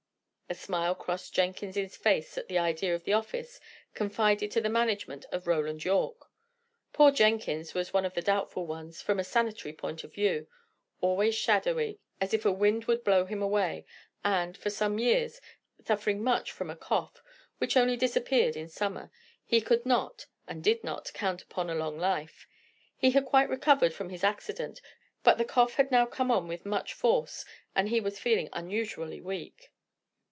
[0.49, 3.61] A smile crossed Jenkins's face at the idea of the office,
[3.93, 6.29] confided to the management of Roland Yorke.
[6.91, 10.47] Poor Jenkins was one of the doubtful ones, from a sanitary point of view.
[10.99, 13.85] Always shadowy, as if a wind would blow him away,
[14.25, 15.39] and, for some years,
[15.85, 17.23] suffering much from a cough,
[17.59, 19.09] which only disappeared in summer,
[19.45, 22.45] he could not, and did not, count upon a long life.
[22.97, 24.81] He had quite recovered from his accident,
[25.23, 29.21] but the cough had now come on with much force, and he was feeling unusually
[29.21, 29.71] weak.